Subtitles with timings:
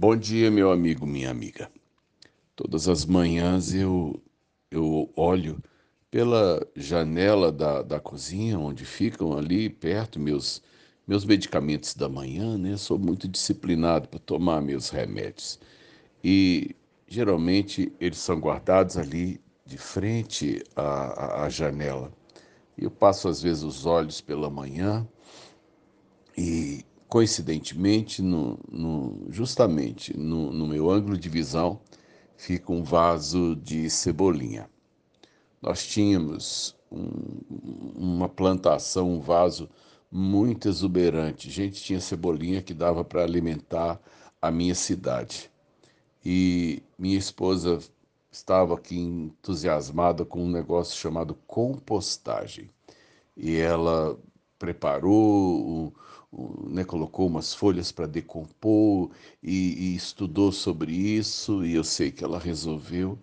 [0.00, 1.68] Bom dia, meu amigo, minha amiga.
[2.54, 4.22] Todas as manhãs eu,
[4.70, 5.60] eu olho
[6.08, 10.62] pela janela da, da cozinha, onde ficam ali perto meus,
[11.04, 12.76] meus medicamentos da manhã, né?
[12.76, 15.58] Sou muito disciplinado para tomar meus remédios.
[16.22, 16.76] E
[17.08, 22.12] geralmente eles são guardados ali de frente à, à janela.
[22.78, 25.04] Eu passo às vezes os olhos pela manhã
[26.36, 31.80] e coincidentemente, no, no, justamente no, no meu ângulo de visão,
[32.36, 34.68] fica um vaso de cebolinha.
[35.60, 37.40] Nós tínhamos um,
[37.96, 39.68] uma plantação, um vaso
[40.10, 41.50] muito exuberante.
[41.50, 44.00] Gente, tinha cebolinha que dava para alimentar
[44.40, 45.50] a minha cidade.
[46.24, 47.78] E minha esposa
[48.30, 52.70] estava aqui entusiasmada com um negócio chamado compostagem.
[53.36, 54.18] E ela
[54.58, 55.94] preparou
[56.32, 59.10] né, colocou umas folhas para decompor
[59.42, 63.18] e, e estudou sobre isso, e eu sei que ela resolveu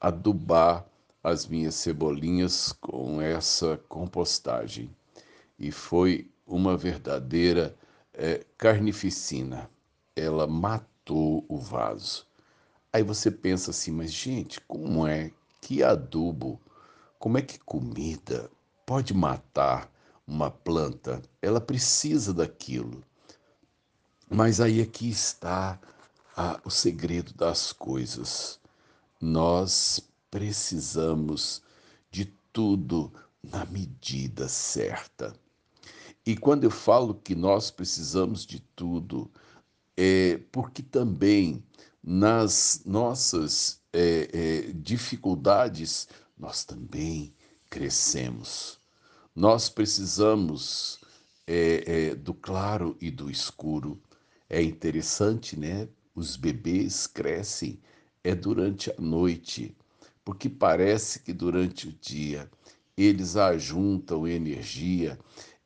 [0.00, 0.86] adubar
[1.22, 4.90] as minhas cebolinhas com essa compostagem.
[5.58, 7.76] E foi uma verdadeira
[8.14, 9.68] é, carnificina.
[10.14, 12.26] Ela matou o vaso.
[12.92, 16.60] Aí você pensa assim, mas gente, como é que adubo,
[17.18, 18.50] como é que comida
[18.86, 19.90] pode matar
[20.26, 23.04] uma planta, ela precisa daquilo.
[24.28, 25.78] Mas aí aqui está
[26.36, 28.58] a, o segredo das coisas.
[29.20, 31.62] Nós precisamos
[32.10, 35.34] de tudo na medida certa.
[36.24, 39.30] E quando eu falo que nós precisamos de tudo,
[39.96, 41.62] é porque também
[42.02, 47.32] nas nossas é, é, dificuldades nós também
[47.70, 48.78] crescemos.
[49.36, 50.98] Nós precisamos
[51.46, 54.00] é, é, do claro e do escuro.
[54.48, 55.86] É interessante, né?
[56.14, 57.78] Os bebês crescem
[58.24, 59.76] é durante a noite,
[60.24, 62.50] porque parece que durante o dia
[62.96, 65.18] eles ajuntam energia,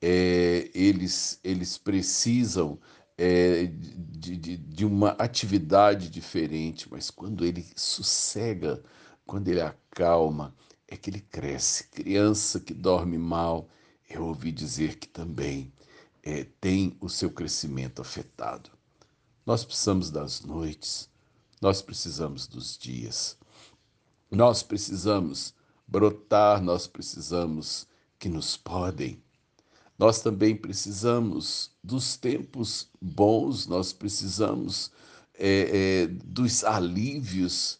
[0.00, 2.78] é, eles, eles precisam
[3.16, 8.82] é, de, de, de, uma atividade diferente, mas quando ele sossega,
[9.24, 10.54] quando ele acalma,
[10.94, 11.88] é que ele cresce.
[11.88, 13.68] Criança que dorme mal,
[14.08, 15.72] eu ouvi dizer que também
[16.22, 18.70] é, tem o seu crescimento afetado.
[19.44, 21.10] Nós precisamos das noites,
[21.60, 23.36] nós precisamos dos dias,
[24.30, 25.54] nós precisamos
[25.86, 27.86] brotar, nós precisamos
[28.18, 29.22] que nos podem.
[29.98, 34.90] Nós também precisamos dos tempos bons, nós precisamos
[35.34, 37.78] é, é, dos alívios,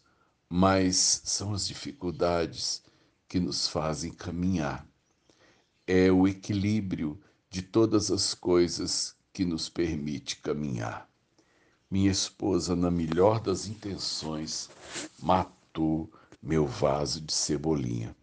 [0.49, 2.83] mas são as dificuldades
[3.35, 4.87] que nos fazem caminhar.
[5.85, 7.19] É o equilíbrio
[7.49, 11.05] de todas as coisas que nos permite caminhar.
[11.91, 14.69] Minha esposa, na melhor das intenções,
[15.21, 16.09] matou
[16.41, 18.15] meu vaso de cebolinha.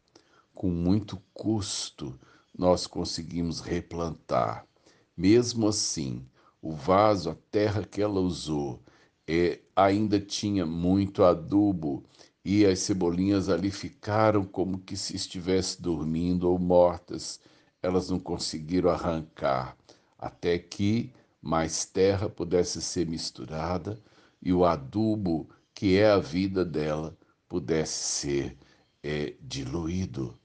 [0.54, 2.18] Com muito custo,
[2.56, 4.66] nós conseguimos replantar.
[5.14, 6.26] Mesmo assim,
[6.62, 8.82] o vaso, a terra que ela usou,
[9.28, 12.02] é, ainda tinha muito adubo
[12.44, 17.40] e as cebolinhas ali ficaram como que se estivesse dormindo ou mortas.
[17.80, 19.76] Elas não conseguiram arrancar
[20.18, 24.00] até que mais terra pudesse ser misturada
[24.40, 27.16] e o adubo, que é a vida dela,
[27.48, 28.58] pudesse ser
[29.02, 30.38] é, diluído.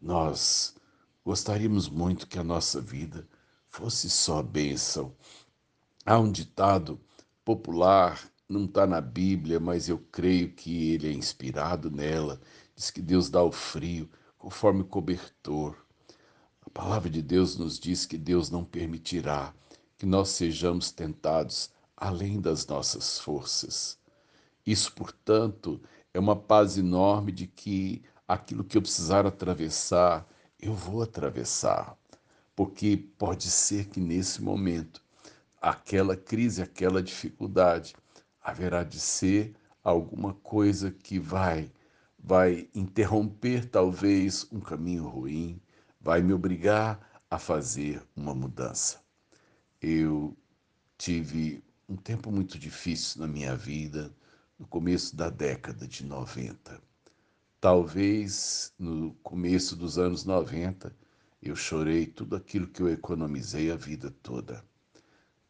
[0.00, 0.74] Nós
[1.24, 3.28] gostaríamos muito que a nossa vida
[3.68, 5.12] fosse só bênção.
[6.06, 7.00] Há um ditado
[7.44, 12.40] popular não está na Bíblia, mas eu creio que ele é inspirado nela.
[12.74, 15.76] Diz que Deus dá o frio conforme o cobertor.
[16.64, 19.52] A palavra de Deus nos diz que Deus não permitirá
[19.98, 23.98] que nós sejamos tentados além das nossas forças.
[24.64, 25.80] Isso, portanto,
[26.14, 30.26] é uma paz enorme de que aquilo que eu precisar atravessar,
[30.58, 31.98] eu vou atravessar.
[32.54, 35.02] Porque pode ser que nesse momento,
[35.60, 37.94] aquela crise, aquela dificuldade,
[38.48, 39.54] haverá de ser
[39.84, 41.70] alguma coisa que vai
[42.18, 45.60] vai interromper talvez um caminho ruim,
[46.00, 49.00] vai me obrigar a fazer uma mudança.
[49.80, 50.36] Eu
[50.96, 54.12] tive um tempo muito difícil na minha vida,
[54.58, 56.82] no começo da década de 90.
[57.60, 60.94] Talvez no começo dos anos 90
[61.40, 64.64] eu chorei tudo aquilo que eu economizei a vida toda.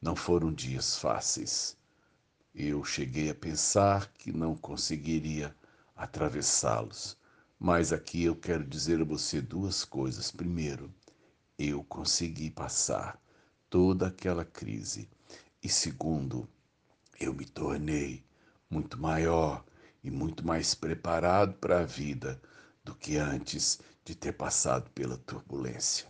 [0.03, 1.78] Não foram dias fáceis.
[2.55, 5.55] Eu cheguei a pensar que não conseguiria
[5.95, 7.17] atravessá-los,
[7.59, 10.31] mas aqui eu quero dizer a você duas coisas.
[10.31, 10.93] Primeiro,
[11.59, 13.21] eu consegui passar
[13.69, 15.09] toda aquela crise.
[15.63, 16.49] E segundo,
[17.21, 18.25] eu me tornei
[18.71, 19.65] muito maior
[20.03, 22.41] e muito mais preparado para a vida
[22.85, 26.09] do que antes de ter passado pela turbulência.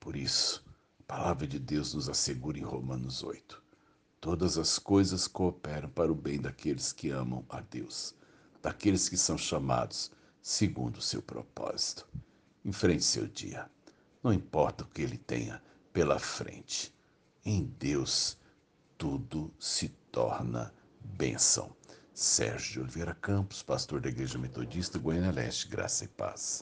[0.00, 0.64] Por isso,
[1.00, 3.62] a palavra de Deus nos assegura em Romanos 8:
[4.20, 8.14] todas as coisas cooperam para o bem daqueles que amam a Deus,
[8.62, 10.10] daqueles que são chamados
[10.42, 12.06] segundo o seu propósito.
[12.64, 13.70] Enfrente seu dia,
[14.22, 15.62] não importa o que ele tenha
[15.92, 16.92] pela frente.
[17.44, 18.36] Em Deus,
[18.96, 21.76] tudo se torna bênção.
[22.12, 26.56] Sérgio Oliveira Campos, pastor da Igreja Metodista Goiânia Leste, graça e paz.